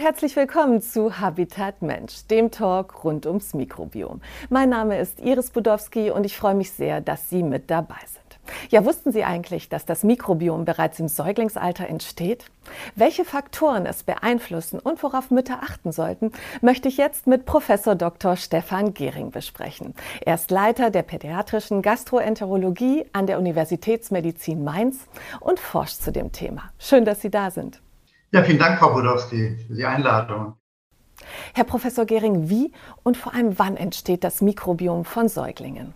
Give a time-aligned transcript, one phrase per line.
[0.00, 4.22] herzlich willkommen zu Habitat Mensch, dem Talk rund ums Mikrobiom.
[4.48, 8.40] Mein Name ist Iris Budowski und ich freue mich sehr, dass Sie mit dabei sind.
[8.70, 12.46] Ja, wussten Sie eigentlich, dass das Mikrobiom bereits im Säuglingsalter entsteht?
[12.94, 18.36] Welche Faktoren es beeinflussen und worauf Mütter achten sollten, möchte ich jetzt mit Professor Dr.
[18.36, 19.94] Stefan Gehring besprechen.
[20.22, 25.06] Er ist Leiter der pädiatrischen Gastroenterologie an der Universitätsmedizin Mainz
[25.40, 26.72] und forscht zu dem Thema.
[26.78, 27.82] Schön, dass Sie da sind.
[28.32, 30.54] Ja, vielen Dank, Frau Budowski, für die Einladung.
[31.52, 32.72] Herr Professor Gehring, wie
[33.02, 35.94] und vor allem wann entsteht das Mikrobiom von Säuglingen?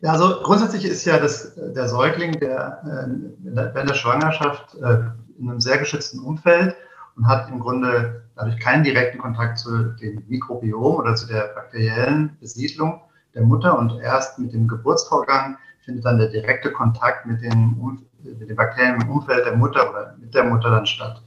[0.00, 5.00] Ja, also grundsätzlich ist ja das, der Säugling der, äh, während der Schwangerschaft äh,
[5.38, 6.74] in einem sehr geschützten Umfeld
[7.16, 12.38] und hat im Grunde dadurch keinen direkten Kontakt zu dem Mikrobiom oder zu der bakteriellen
[12.40, 13.02] Besiedlung
[13.34, 17.76] der Mutter und erst mit dem Geburtsvorgang findet dann der direkte Kontakt mit den,
[18.22, 21.20] mit den Bakterien im Umfeld der Mutter oder mit der Mutter dann statt.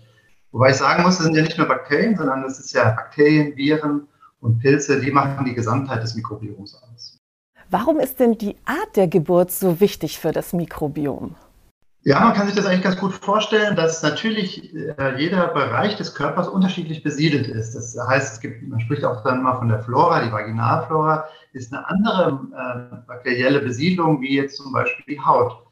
[0.52, 3.56] Wobei ich sagen muss, es sind ja nicht nur Bakterien, sondern es ist ja Bakterien,
[3.58, 4.08] Viren
[4.40, 7.18] und Pilze, die machen die Gesamtheit des Mikrobioms aus.
[7.70, 11.36] Warum ist denn die Art der Geburt so wichtig für das Mikrobiom?
[12.04, 16.14] Ja, man kann sich das eigentlich ganz gut vorstellen, dass natürlich äh, jeder Bereich des
[16.14, 17.74] Körpers unterschiedlich besiedelt ist.
[17.74, 21.74] Das heißt, es gibt, man spricht auch dann mal von der Flora, die Vaginalflora ist
[21.74, 25.64] eine andere äh, bakterielle Besiedlung wie jetzt zum Beispiel die Haut.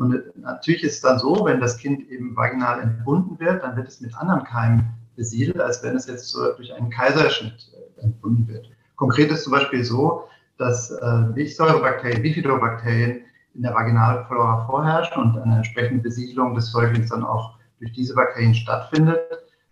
[0.00, 3.86] Und natürlich ist es dann so, wenn das Kind eben vaginal entbunden wird, dann wird
[3.86, 8.48] es mit anderen Keimen besiedelt, als wenn es jetzt so durch einen Kaiserschnitt äh, entbunden
[8.48, 8.70] wird.
[8.96, 10.24] Konkret ist zum Beispiel so,
[10.56, 13.20] dass äh, Milchsäurebakterien, Bifidobakterien
[13.52, 18.54] in der Vaginalflora vorherrschen und eine entsprechende Besiedlung des Säuglings dann auch durch diese Bakterien
[18.54, 19.20] stattfindet,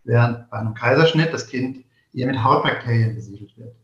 [0.04, 3.74] während bei einem Kaiserschnitt das Kind eher mit Hautbakterien besiedelt wird.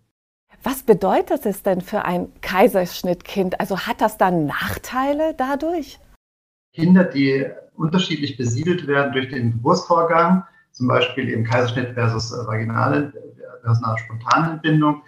[0.62, 3.60] Was bedeutet es denn für ein Kaiserschnittkind?
[3.60, 6.00] Also hat das dann Nachteile dadurch?
[6.74, 13.12] Kinder, die unterschiedlich besiedelt werden durch den Geburtsvorgang, zum Beispiel im Kaiserschnitt versus vaginale
[13.62, 15.02] versus eine spontane Entbindung,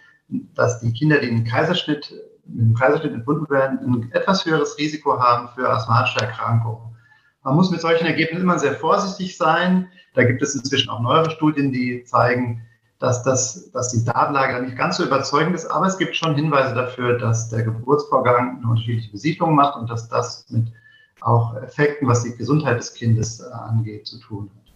[0.55, 2.13] dass die Kinder, die in Kaiserschnitt,
[2.47, 6.97] mit dem Kaiserschnitt entbunden werden, ein etwas höheres Risiko haben für asthmatische Erkrankungen.
[7.43, 9.89] Man muss mit solchen Ergebnissen immer sehr vorsichtig sein.
[10.15, 12.63] Da gibt es inzwischen auch neuere Studien, die zeigen,
[12.99, 15.67] dass, das, dass die Datenlage nicht ganz so überzeugend ist.
[15.67, 20.09] Aber es gibt schon Hinweise dafür, dass der Geburtsvorgang eine unterschiedliche Besiedlung macht und dass
[20.09, 20.73] das mit
[21.21, 24.67] auch Effekten, was die Gesundheit des Kindes äh, angeht, zu tun hat.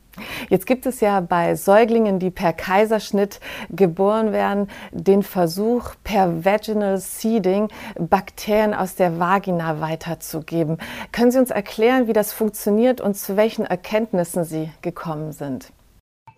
[0.48, 3.40] Jetzt gibt es ja bei Säuglingen, die per Kaiserschnitt
[3.70, 7.68] geboren werden, den Versuch, per Vaginal Seeding
[7.98, 10.78] Bakterien aus der Vagina weiterzugeben.
[11.12, 15.72] Können Sie uns erklären, wie das funktioniert und zu welchen Erkenntnissen Sie gekommen sind?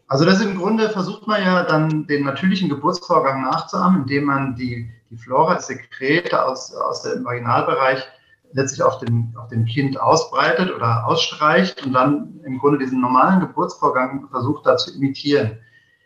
[0.07, 4.91] Also das im Grunde versucht man ja dann den natürlichen Geburtsvorgang nachzuahmen, indem man die,
[5.09, 8.07] die Flora, Sekrete aus, aus dem Vaginalbereich
[8.53, 13.41] letztlich auf dem, auf dem Kind ausbreitet oder ausstreicht und dann im Grunde diesen normalen
[13.41, 15.59] Geburtsvorgang versucht da zu imitieren.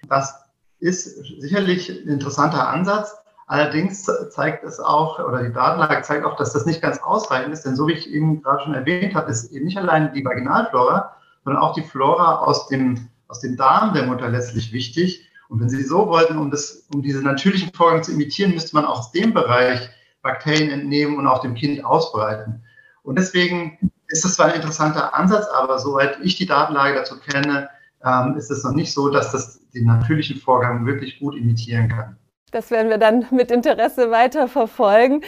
[0.09, 0.35] Das
[0.79, 3.17] ist sicherlich ein interessanter Ansatz.
[3.49, 7.63] Allerdings zeigt es auch, oder die Datenlage zeigt auch, dass das nicht ganz ausreichend ist,
[7.63, 11.15] denn so wie ich eben gerade schon erwähnt habe, ist eben nicht allein die Vaginalflora,
[11.45, 15.29] sondern auch die Flora aus dem, aus dem Darm der Mutter letztlich wichtig.
[15.49, 18.85] Und wenn Sie so wollten, um, das, um diese natürlichen Vorgang zu imitieren, müsste man
[18.85, 19.91] auch aus dem Bereich
[20.27, 22.63] Bakterien entnehmen und auf dem Kind ausbreiten.
[23.03, 27.69] Und deswegen ist das zwar ein interessanter Ansatz, aber soweit ich die Datenlage dazu kenne,
[28.05, 32.17] ähm, ist es noch nicht so, dass das den natürlichen Vorgang wirklich gut imitieren kann.
[32.53, 35.23] Das werden wir dann mit Interesse weiter verfolgen.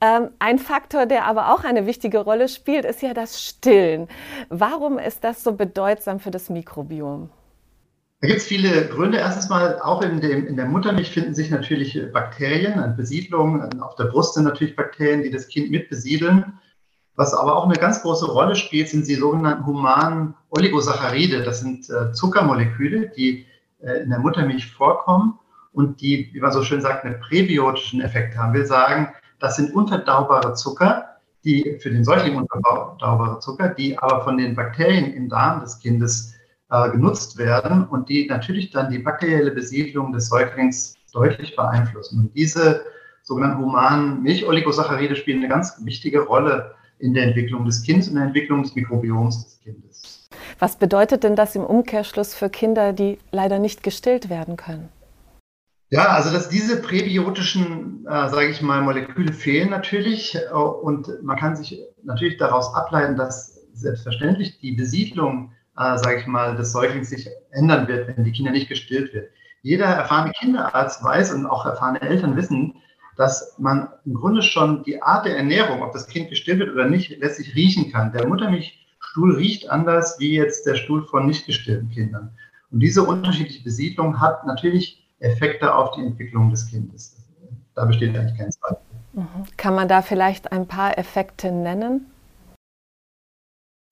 [0.00, 4.08] Ähm, ein Faktor, der aber auch eine wichtige Rolle spielt, ist ja das Stillen.
[4.48, 7.30] Warum ist das so bedeutsam für das Mikrobiom?
[8.20, 9.18] Da gibt es viele Gründe.
[9.18, 13.62] Erstens mal, auch in, dem, in der Muttermilch finden sich natürlich Bakterien, eine Besiedlung.
[13.82, 16.58] Auf der Brust sind natürlich Bakterien, die das Kind mit besiedeln.
[17.16, 21.42] Was aber auch eine ganz große Rolle spielt, sind die sogenannten humanen Oligosaccharide.
[21.42, 23.46] Das sind äh, Zuckermoleküle, die
[23.80, 25.38] äh, in der Muttermilch vorkommen
[25.72, 28.54] und die, wie man so schön sagt, einen präbiotischen Effekt haben.
[28.54, 29.08] Will sagen,
[29.38, 35.12] das sind unterdaubare Zucker, die für den Säugling unterdaubare Zucker, die aber von den Bakterien
[35.12, 36.33] im Darm des Kindes
[36.74, 42.18] äh, genutzt werden und die natürlich dann die bakterielle Besiedlung des Säuglings deutlich beeinflussen.
[42.18, 42.84] Und diese
[43.22, 48.24] sogenannten humanen Milcholigosaccharide spielen eine ganz wichtige Rolle in der Entwicklung des Kindes und der
[48.24, 50.28] Entwicklung des Mikrobioms des Kindes.
[50.58, 54.88] Was bedeutet denn das im Umkehrschluss für Kinder, die leider nicht gestillt werden können?
[55.90, 61.36] Ja, also dass diese präbiotischen, äh, sage ich mal, Moleküle fehlen natürlich äh, und man
[61.36, 67.10] kann sich natürlich daraus ableiten, dass selbstverständlich die Besiedlung äh, sage ich mal, des Säuglings
[67.10, 69.30] sich ändern wird, wenn die Kinder nicht gestillt wird.
[69.62, 72.74] Jeder erfahrene Kinderarzt weiß und auch erfahrene Eltern wissen,
[73.16, 76.88] dass man im Grunde schon die Art der Ernährung, ob das Kind gestillt wird oder
[76.88, 78.12] nicht, letztlich riechen kann.
[78.12, 82.36] Der Muttermilchstuhl riecht anders wie jetzt der Stuhl von nicht gestillten Kindern.
[82.70, 87.16] Und diese unterschiedliche Besiedlung hat natürlich Effekte auf die Entwicklung des Kindes.
[87.74, 88.78] Da besteht eigentlich kein Zweifel.
[89.12, 89.26] Mhm.
[89.56, 92.10] Kann man da vielleicht ein paar Effekte nennen?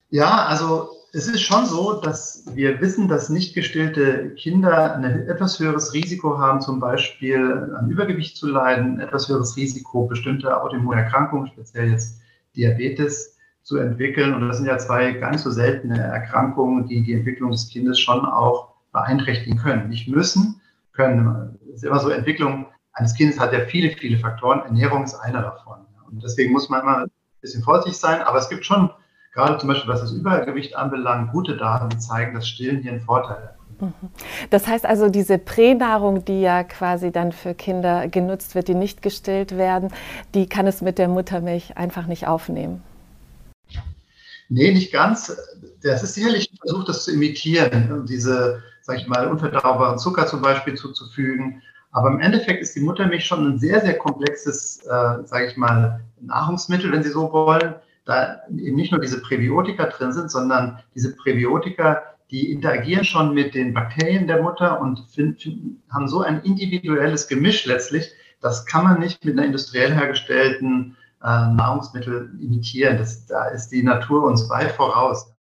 [0.09, 5.59] Ja, also es ist schon so, dass wir wissen, dass nicht gestillte Kinder ein etwas
[5.59, 11.91] höheres Risiko haben, zum Beispiel an Übergewicht zu leiden, etwas höheres Risiko, bestimmte Autoimmunerkrankungen, speziell
[11.91, 12.19] jetzt
[12.55, 14.33] Diabetes, zu entwickeln.
[14.33, 18.25] Und das sind ja zwei ganz so seltene Erkrankungen, die die Entwicklung des Kindes schon
[18.25, 19.89] auch beeinträchtigen können.
[19.89, 20.59] Nicht müssen,
[20.93, 21.57] können.
[21.69, 24.61] Es ist immer so, Entwicklung eines Kindes hat ja viele, viele Faktoren.
[24.61, 25.77] Ernährung ist einer davon.
[26.09, 28.21] Und deswegen muss man immer ein bisschen vorsichtig sein.
[28.23, 28.89] Aber es gibt schon
[29.33, 33.37] gerade zum Beispiel was das Übergewicht anbelangt, gute Daten, zeigen, dass Stillen hier einen Vorteil
[33.37, 33.55] hat.
[33.81, 33.93] Mhm.
[34.49, 39.01] Das heißt also, diese Pränahrung, die ja quasi dann für Kinder genutzt wird, die nicht
[39.01, 39.89] gestillt werden,
[40.33, 42.83] die kann es mit der Muttermilch einfach nicht aufnehmen.
[44.49, 45.35] Nee, nicht ganz.
[45.81, 50.41] Das ist sicherlich ein Versuch, das zu imitieren, diese, sag ich mal, unverdaubaren Zucker zum
[50.41, 51.61] Beispiel zuzufügen.
[51.91, 56.01] Aber im Endeffekt ist die Muttermilch schon ein sehr, sehr komplexes, äh, sage ich mal,
[56.21, 57.75] Nahrungsmittel, wenn Sie so wollen,
[58.05, 63.53] da eben nicht nur diese Präbiotika drin sind, sondern diese Präbiotika, die interagieren schon mit
[63.55, 68.11] den Bakterien der Mutter und find, find, haben so ein individuelles Gemisch letztlich,
[68.41, 72.97] das kann man nicht mit einer industriell hergestellten äh, Nahrungsmittel imitieren.
[72.97, 75.33] Das, da ist die Natur uns weit voraus.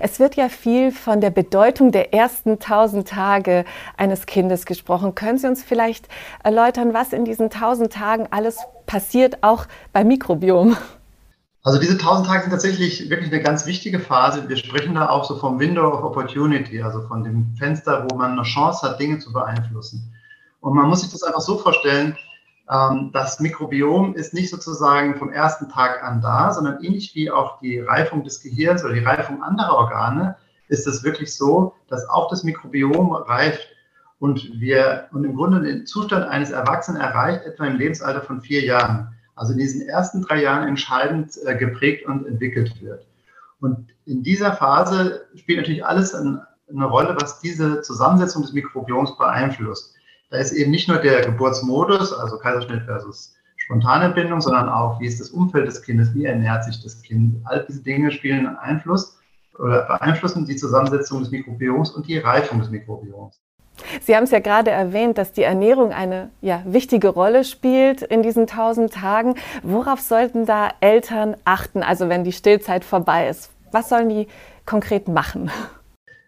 [0.00, 3.64] Es wird ja viel von der Bedeutung der ersten tausend Tage
[3.96, 5.14] eines Kindes gesprochen.
[5.14, 6.08] Können Sie uns vielleicht
[6.42, 10.76] erläutern, was in diesen tausend Tagen alles passiert, auch beim Mikrobiom?
[11.64, 14.48] Also diese 1000 Tage sind tatsächlich wirklich eine ganz wichtige Phase.
[14.48, 18.32] Wir sprechen da auch so vom Window of Opportunity, also von dem Fenster, wo man
[18.32, 20.14] eine Chance hat, Dinge zu beeinflussen.
[20.60, 22.16] Und man muss sich das einfach so vorstellen,
[22.70, 27.58] ähm, das Mikrobiom ist nicht sozusagen vom ersten Tag an da, sondern ähnlich wie auch
[27.60, 30.36] die Reifung des Gehirns oder die Reifung anderer Organe,
[30.68, 33.66] ist es wirklich so, dass auch das Mikrobiom reift
[34.18, 38.64] und wir und im Grunde den Zustand eines Erwachsenen erreicht, etwa im Lebensalter von vier
[38.64, 43.06] Jahren also in diesen ersten drei Jahren entscheidend äh, geprägt und entwickelt wird.
[43.60, 49.94] Und in dieser Phase spielt natürlich alles eine Rolle, was diese Zusammensetzung des Mikrobioms beeinflusst.
[50.30, 55.06] Da ist eben nicht nur der Geburtsmodus, also Kaiserschnitt versus spontane Bindung, sondern auch, wie
[55.06, 57.36] ist das Umfeld des Kindes, wie ernährt sich das Kind.
[57.44, 59.18] All diese Dinge spielen Einfluss
[59.58, 63.40] oder beeinflussen die Zusammensetzung des Mikrobioms und die Reifung des Mikrobioms.
[64.00, 68.22] Sie haben es ja gerade erwähnt, dass die Ernährung eine ja, wichtige Rolle spielt in
[68.22, 69.34] diesen tausend Tagen.
[69.62, 73.50] Worauf sollten da Eltern achten, also wenn die Stillzeit vorbei ist?
[73.72, 74.28] Was sollen die
[74.66, 75.50] konkret machen?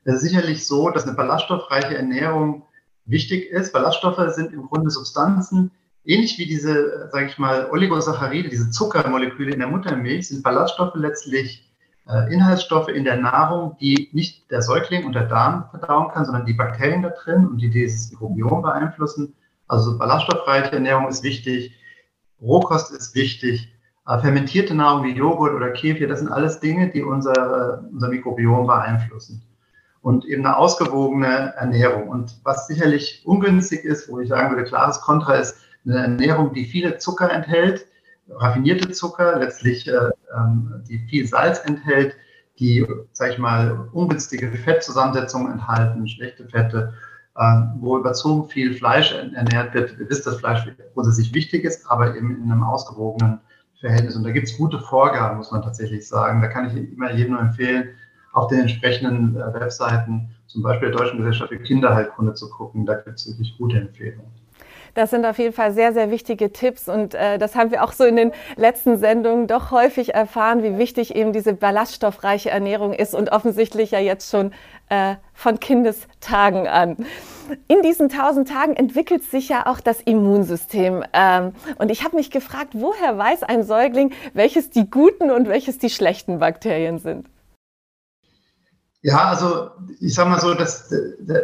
[0.05, 2.62] Es ist sicherlich so, dass eine ballaststoffreiche Ernährung
[3.05, 3.73] wichtig ist.
[3.73, 5.70] Ballaststoffe sind im Grunde Substanzen,
[6.05, 11.69] ähnlich wie diese, sage ich mal, Oligosaccharide, diese Zuckermoleküle in der Muttermilch, sind Ballaststoffe letztlich
[12.31, 16.55] Inhaltsstoffe in der Nahrung, die nicht der Säugling und der Darm verdauen kann, sondern die
[16.55, 19.35] Bakterien da drin und die dieses Mikrobiom beeinflussen.
[19.69, 21.73] Also ballaststoffreiche Ernährung ist wichtig,
[22.43, 23.73] Rohkost ist wichtig,
[24.07, 28.67] äh, fermentierte Nahrung wie Joghurt oder Kefir, das sind alles Dinge, die unser, unser Mikrobiom
[28.67, 29.43] beeinflussen.
[30.03, 32.09] Und eben eine ausgewogene Ernährung.
[32.09, 36.65] Und was sicherlich ungünstig ist, wo ich sagen würde, klares Kontra ist, eine Ernährung, die
[36.65, 37.87] viele Zucker enthält,
[38.37, 42.15] raffinierte Zucker, letztlich äh, ähm, die viel Salz enthält,
[42.58, 46.93] die, sag ich mal, ungünstige Fettzusammensetzungen enthalten, schlechte Fette,
[47.37, 49.99] äh, wo überzogen viel Fleisch ernährt wird.
[49.99, 53.41] Ihr wisst, dass Fleisch grundsätzlich wichtig ist, aber eben in einem ausgewogenen
[53.81, 54.15] Verhältnis.
[54.15, 56.43] Und da gibt es gute Vorgaben, muss man tatsächlich sagen.
[56.43, 57.89] Da kann ich immer jedem nur empfehlen,
[58.32, 62.87] auf den entsprechenden äh, Webseiten, zum Beispiel der Deutschen Gesellschaft für Kinderheilkunde zu gucken.
[62.87, 64.40] Da gibt es wirklich gute Empfehlungen.
[64.94, 67.93] Das sind auf jeden Fall sehr, sehr wichtige Tipps und äh, das haben wir auch
[67.93, 73.15] so in den letzten Sendungen doch häufig erfahren, wie wichtig eben diese ballaststoffreiche Ernährung ist
[73.15, 74.53] und offensichtlich ja jetzt schon
[74.89, 76.97] äh, von Kindestagen an.
[77.69, 81.05] In diesen tausend Tagen entwickelt sich ja auch das Immunsystem.
[81.13, 85.79] Ähm, und ich habe mich gefragt, woher weiß ein Säugling, welches die guten und welches
[85.79, 87.27] die schlechten Bakterien sind?
[89.03, 89.70] Ja, also
[90.01, 90.93] ich sage mal so, das,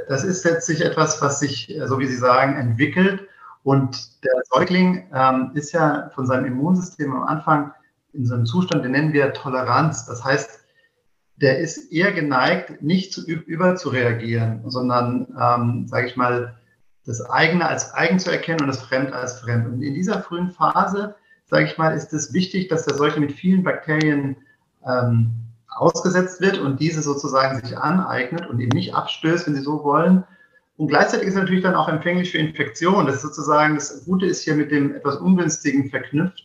[0.09, 3.27] das ist letztlich etwas, was sich, so wie Sie sagen, entwickelt.
[3.67, 7.73] Und der Säugling ähm, ist ja von seinem Immunsystem am Anfang
[8.13, 10.07] in so einem Zustand, den nennen wir Toleranz.
[10.07, 10.61] Das heißt,
[11.35, 16.55] der ist eher geneigt, nicht zu, über zu reagieren, sondern, ähm, sage ich mal,
[17.07, 19.67] das eigene als eigen zu erkennen und das Fremd als fremd.
[19.67, 23.33] Und in dieser frühen Phase, sage ich mal, ist es wichtig, dass der Säugling mit
[23.33, 24.37] vielen Bakterien
[24.87, 25.33] ähm,
[25.69, 30.23] ausgesetzt wird und diese sozusagen sich aneignet und eben nicht abstößt, wenn Sie so wollen,
[30.77, 33.07] und gleichzeitig ist er natürlich dann auch empfänglich für Infektionen.
[33.07, 36.43] Das ist sozusagen, das Gute ist hier mit dem etwas Ungünstigen verknüpft.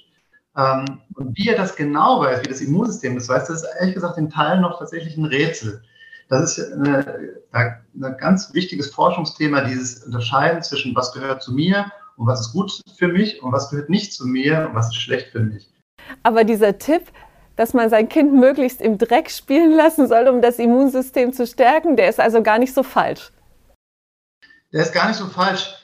[0.56, 3.96] Ähm, und wie er das genau weiß, wie das Immunsystem das weiß, das ist ehrlich
[3.96, 5.82] gesagt in Teilen noch tatsächlich ein Rätsel.
[6.30, 6.72] Das ist
[7.52, 7.84] ein
[8.18, 13.10] ganz wichtiges Forschungsthema, dieses Unterscheiden zwischen was gehört zu mir und was ist gut für
[13.10, 15.70] mich und was gehört nicht zu mir und was ist schlecht für mich.
[16.24, 17.02] Aber dieser Tipp,
[17.58, 21.98] dass man sein Kind möglichst im Dreck spielen lassen soll, um das Immunsystem zu stärken,
[21.98, 23.32] der ist also gar nicht so falsch.
[24.74, 25.76] Der ist gar nicht so falsch.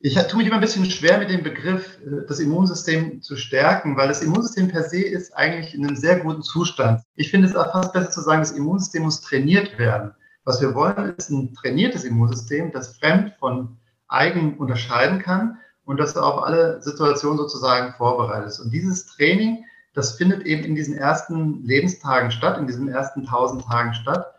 [0.00, 3.96] Ich tue mich immer ein bisschen schwer mit dem Begriff, äh, das Immunsystem zu stärken,
[3.96, 7.00] weil das Immunsystem per se ist eigentlich in einem sehr guten Zustand.
[7.14, 10.12] Ich finde es auch fast besser zu sagen, das Immunsystem muss trainiert werden.
[10.44, 16.16] Was wir wollen, ist ein trainiertes Immunsystem, das fremd von eigen unterscheiden kann und das
[16.18, 18.60] auf alle Situationen sozusagen vorbereitet ist.
[18.60, 23.64] Und dieses Training, das findet eben in diesen ersten Lebenstagen statt, in diesen ersten tausend
[23.64, 24.33] Tagen statt.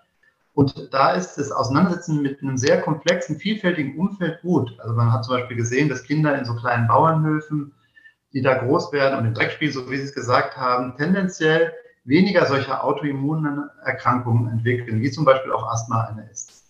[0.55, 4.73] Und da ist das Auseinandersetzen mit einem sehr komplexen, vielfältigen Umfeld gut.
[4.79, 7.73] Also man hat zum Beispiel gesehen, dass Kinder in so kleinen Bauernhöfen,
[8.31, 11.73] die da groß werden und im Dreckspiel, so wie Sie es gesagt haben, tendenziell
[12.05, 16.64] weniger solcher Autoimmunerkrankungen entwickeln, wie zum Beispiel auch Asthma eine ist.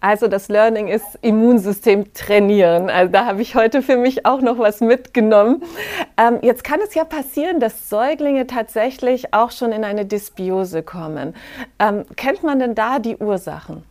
[0.00, 2.90] Also das Learning ist Immunsystem trainieren.
[2.90, 5.62] Also da habe ich heute für mich auch noch was mitgenommen.
[6.16, 11.34] Ähm, jetzt kann es ja passieren, dass Säuglinge tatsächlich auch schon in eine Dysbiose kommen.
[11.78, 13.84] Ähm, kennt man denn da die Ursachen?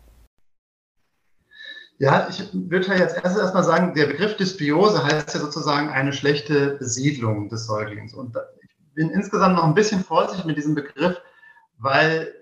[1.99, 6.11] Ja, ich würde ja jetzt erst erstmal sagen, der Begriff Dysbiose heißt ja sozusagen eine
[6.11, 8.13] schlechte Besiedlung des Säuglings.
[8.13, 11.21] Und ich bin insgesamt noch ein bisschen vorsichtig mit diesem Begriff,
[11.77, 12.33] weil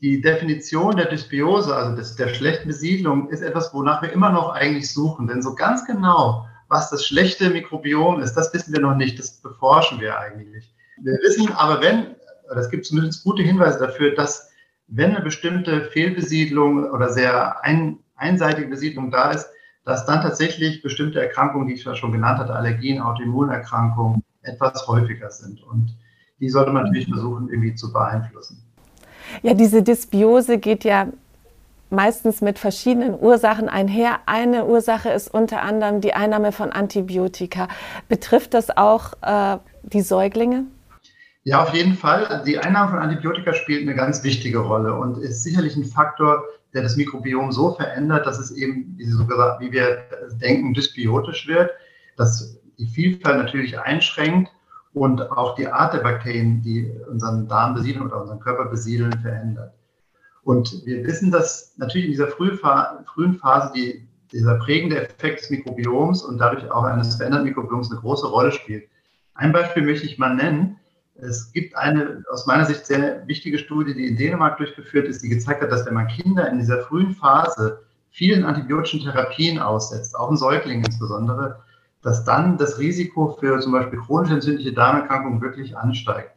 [0.00, 4.50] die Definition der Dysbiose, also des, der schlechten Besiedlung, ist etwas, wonach wir immer noch
[4.50, 5.26] eigentlich suchen.
[5.26, 9.18] Denn so ganz genau, was das schlechte Mikrobiom ist, das wissen wir noch nicht.
[9.18, 10.72] Das beforschen wir eigentlich.
[11.02, 12.14] Wir wissen aber, wenn,
[12.56, 14.50] es gibt zumindest gute Hinweise dafür, dass
[14.86, 19.48] wenn eine bestimmte Fehlbesiedlung oder sehr ein, einseitige Besiedlung da ist,
[19.84, 25.30] dass dann tatsächlich bestimmte Erkrankungen, die ich ja schon genannt hatte, Allergien, Autoimmunerkrankungen, etwas häufiger
[25.30, 25.62] sind.
[25.62, 25.96] Und
[26.40, 28.67] die sollte man natürlich versuchen, irgendwie zu beeinflussen.
[29.42, 31.08] Ja, diese Dysbiose geht ja
[31.90, 34.20] meistens mit verschiedenen Ursachen einher.
[34.26, 37.68] Eine Ursache ist unter anderem die Einnahme von Antibiotika.
[38.08, 40.64] Betrifft das auch äh, die Säuglinge?
[41.44, 42.42] Ja, auf jeden Fall.
[42.46, 46.44] Die Einnahme von Antibiotika spielt eine ganz wichtige Rolle und ist sicherlich ein Faktor,
[46.74, 50.02] der das Mikrobiom so verändert, dass es eben, wie, wie wir
[50.42, 51.70] denken, dysbiotisch wird,
[52.16, 54.50] dass die Vielfalt natürlich einschränkt
[54.92, 59.74] und auch die Art der Bakterien, die unseren Darm besiedeln oder unseren Körper besiedeln, verändert.
[60.42, 62.58] Und wir wissen, dass natürlich in dieser frühen
[63.38, 68.26] Phase die, dieser prägende Effekt des Mikrobioms und dadurch auch eines veränderten Mikrobioms eine große
[68.26, 68.88] Rolle spielt.
[69.34, 70.76] Ein Beispiel möchte ich mal nennen.
[71.16, 75.28] Es gibt eine aus meiner Sicht sehr wichtige Studie, die in Dänemark durchgeführt ist, die
[75.28, 77.80] gezeigt hat, dass wenn man Kinder in dieser frühen Phase
[78.10, 81.60] vielen antibiotischen Therapien aussetzt, auch in Säuglingen insbesondere,
[82.02, 86.32] dass dann das Risiko für zum Beispiel chronisch entzündliche Darmerkrankungen wirklich ansteigt.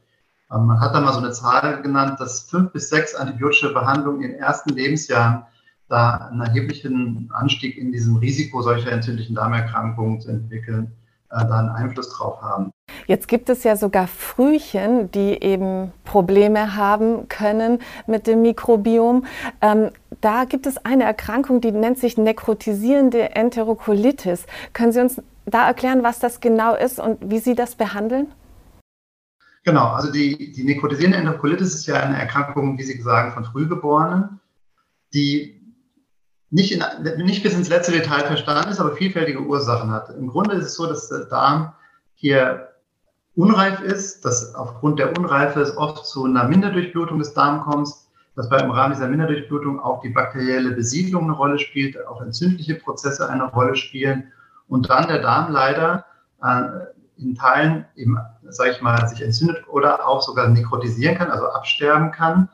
[0.51, 4.21] Ähm, man hat da mal so eine Zahl genannt, dass fünf bis sechs antibiotische Behandlungen
[4.23, 5.43] in den ersten Lebensjahren
[5.87, 10.91] da einen erheblichen Anstieg in diesem Risiko solcher entzündlichen Darmerkrankungen zu entwickeln,
[11.29, 12.71] äh, da einen Einfluss drauf haben.
[13.07, 19.25] Jetzt gibt es ja sogar Frühchen, die eben Probleme haben können mit dem Mikrobiom.
[19.61, 19.89] Ähm,
[20.21, 24.45] da gibt es eine Erkrankung, die nennt sich nekrotisierende Enterokolitis.
[24.73, 28.27] Können Sie uns da erklären, was das genau ist und wie Sie das behandeln?
[29.63, 34.39] Genau, also die, die nekrotisierende Enterokolitis ist ja eine Erkrankung, wie Sie sagen, von Frühgeborenen,
[35.13, 35.62] die
[36.50, 36.83] nicht, in,
[37.24, 40.10] nicht bis ins letzte Detail verstanden ist, aber vielfältige Ursachen hat.
[40.10, 41.74] Im Grunde ist es so, dass der Darm
[42.15, 42.69] hier
[43.36, 47.89] unreif ist, dass aufgrund der Unreife es oft zu einer Minderdurchblutung des Darms kommt,
[48.36, 52.75] dass bei im Rahmen dieser Minderdurchblutung auch die bakterielle Besiedlung eine Rolle spielt, auch entzündliche
[52.75, 54.31] Prozesse eine Rolle spielen
[54.71, 56.05] und dann der Darm leider
[56.41, 56.63] äh,
[57.17, 58.17] in Teilen eben,
[58.49, 62.47] sage ich mal, sich entzündet oder auch sogar nekrotisieren kann, also absterben kann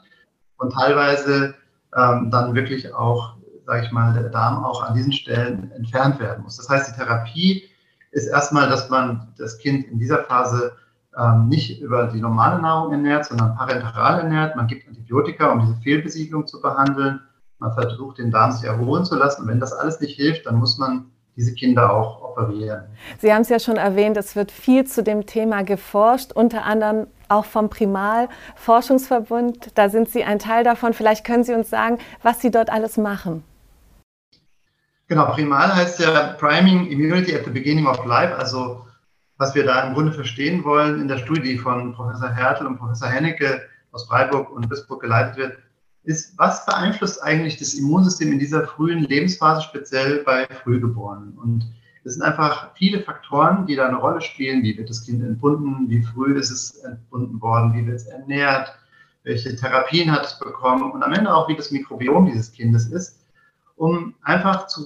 [0.57, 1.53] und teilweise
[1.95, 3.35] ähm, dann wirklich auch,
[3.67, 6.57] sage ich mal, der Darm auch an diesen Stellen entfernt werden muss.
[6.57, 7.69] Das heißt, die Therapie
[8.09, 10.75] ist erstmal, dass man das Kind in dieser Phase
[11.15, 14.55] ähm, nicht über die normale Nahrung ernährt, sondern parenteral ernährt.
[14.55, 17.21] Man gibt Antibiotika, um diese Fehlbesiedlung zu behandeln.
[17.59, 19.43] Man versucht, den Darm sich erholen zu lassen.
[19.43, 22.85] Und wenn das alles nicht hilft, dann muss man diese Kinder auch operieren.
[23.19, 27.07] Sie haben es ja schon erwähnt, es wird viel zu dem Thema geforscht, unter anderem
[27.29, 29.71] auch vom Primal Forschungsverbund.
[29.75, 30.93] Da sind Sie ein Teil davon.
[30.93, 33.43] Vielleicht können Sie uns sagen, was Sie dort alles machen.
[35.07, 38.85] Genau, Primal heißt ja Priming Immunity at the Beginning of Life, also
[39.37, 43.07] was wir da im Grunde verstehen wollen in der Studie von Professor Hertel und Professor
[43.07, 45.57] Hennecke aus Freiburg und Bisburg geleitet wird,
[46.07, 51.37] ist, was beeinflusst eigentlich das Immunsystem in dieser frühen Lebensphase, speziell bei Frühgeborenen?
[51.37, 51.71] Und
[52.03, 54.63] es sind einfach viele Faktoren, die da eine Rolle spielen.
[54.63, 55.89] Wie wird das Kind entbunden?
[55.89, 57.73] Wie früh ist es entbunden worden?
[57.73, 58.71] Wie wird es ernährt?
[59.27, 63.19] welche Therapien hat es bekommen und am Ende auch, wie das Mikrobiom dieses Kindes ist,
[63.75, 64.85] um einfach zu,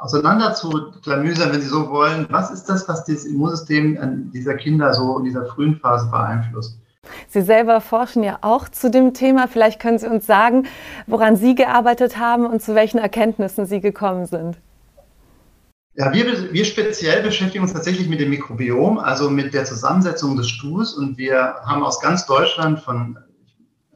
[0.00, 4.94] auseinander zu klamüsern, wenn Sie so wollen, was ist das, was das Immunsystem dieser Kinder
[4.94, 6.78] so in dieser frühen Phase beeinflusst.
[7.28, 9.48] Sie selber forschen ja auch zu dem Thema.
[9.48, 10.66] Vielleicht können Sie uns sagen,
[11.06, 14.58] woran Sie gearbeitet haben und zu welchen Erkenntnissen Sie gekommen sind.
[15.94, 20.48] Ja, wir, wir speziell beschäftigen uns tatsächlich mit dem Mikrobiom, also mit der Zusammensetzung des
[20.48, 20.92] Stuhls.
[20.92, 23.18] Und wir haben aus ganz Deutschland von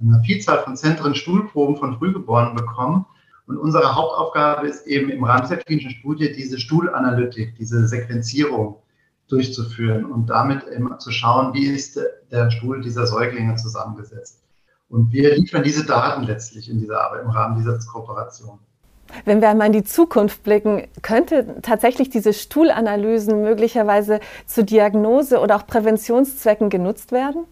[0.01, 3.05] einer Vielzahl von Zentren Stuhlproben von Frühgeborenen bekommen.
[3.47, 8.77] Und unsere Hauptaufgabe ist eben im Rahmen dieser klinischen Studie diese Stuhlanalytik, diese Sequenzierung
[9.31, 11.99] durchzuführen und damit immer zu schauen, wie ist
[12.31, 14.43] der Stuhl dieser Säuglinge zusammengesetzt.
[14.89, 18.59] Und wir liefern diese Daten letztlich in dieser Arbeit im Rahmen dieser Kooperation.
[19.25, 25.57] Wenn wir einmal in die Zukunft blicken, könnte tatsächlich diese Stuhlanalysen möglicherweise zur Diagnose oder
[25.57, 27.45] auch Präventionszwecken genutzt werden?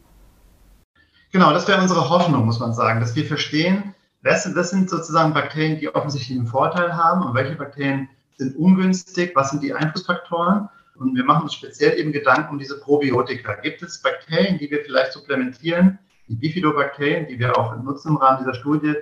[1.33, 5.79] Genau, das wäre unsere Hoffnung, muss man sagen, dass wir verstehen, das sind sozusagen Bakterien,
[5.79, 10.69] die offensichtlich einen Vorteil haben und welche Bakterien sind ungünstig, was sind die Einflussfaktoren
[10.99, 13.55] und wir machen uns speziell eben Gedanken um diese Probiotika.
[13.55, 18.39] Gibt es Bakterien, die wir vielleicht supplementieren, die Bifidobakterien, die wir auch nutzen im Rahmen
[18.41, 18.95] dieser Studie,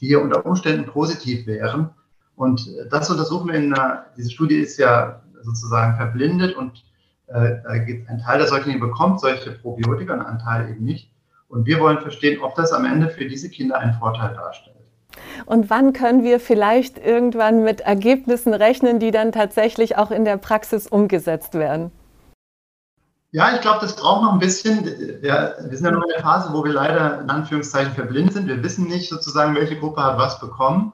[0.00, 1.90] die hier unter Umständen positiv wären?
[2.36, 6.84] Und das untersuchen wir in einer, diese Studie ist ja sozusagen verblindet und
[7.26, 11.10] äh, ein Teil der Säuglinge bekommt solche Probiotika und ein Teil eben nicht.
[11.48, 14.76] Und wir wollen verstehen, ob das am Ende für diese Kinder einen Vorteil darstellt.
[15.46, 20.36] Und wann können wir vielleicht irgendwann mit Ergebnissen rechnen, die dann tatsächlich auch in der
[20.36, 21.90] Praxis umgesetzt werden?
[23.34, 24.84] Ja, ich glaube, das braucht noch ein bisschen.
[24.84, 28.46] Wir, wir sind ja noch in der Phase, wo wir leider in Anführungszeichen verblindet sind.
[28.46, 30.92] Wir wissen nicht sozusagen, welche Gruppe hat was bekommen.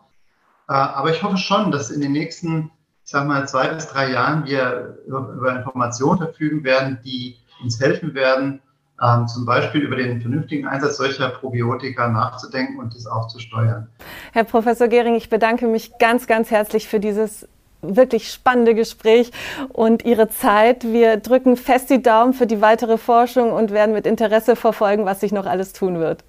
[0.68, 2.70] Äh, aber ich hoffe schon, dass in den nächsten,
[3.04, 8.14] ich sage mal, zwei bis drei Jahren wir über Informationen verfügen werden, die uns helfen
[8.14, 8.62] werden,
[9.02, 13.88] ähm, zum Beispiel über den vernünftigen Einsatz solcher Probiotika nachzudenken und das auch zu steuern.
[14.32, 17.46] Herr Professor Gehring, ich bedanke mich ganz, ganz herzlich für dieses
[17.80, 19.30] wirklich spannende Gespräch
[19.68, 20.84] und Ihre Zeit.
[20.84, 25.20] Wir drücken fest die Daumen für die weitere Forschung und werden mit Interesse verfolgen, was
[25.20, 26.24] sich noch alles tun wird.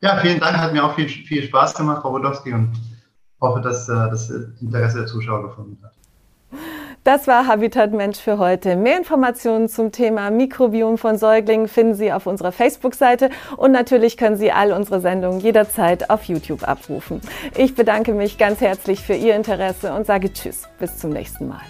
[0.00, 0.56] Ja, vielen Dank.
[0.56, 2.72] Hat mir auch viel, viel Spaß gemacht, Frau Wodowski, und
[3.40, 5.92] hoffe, dass äh, das Interesse der Zuschauer gefunden hat.
[7.04, 8.76] Das war Habitat Mensch für heute.
[8.76, 14.38] Mehr Informationen zum Thema Mikrobiom von Säuglingen finden Sie auf unserer Facebook-Seite und natürlich können
[14.38, 17.20] Sie all unsere Sendungen jederzeit auf YouTube abrufen.
[17.58, 21.60] Ich bedanke mich ganz herzlich für Ihr Interesse und sage Tschüss, bis zum nächsten Mal.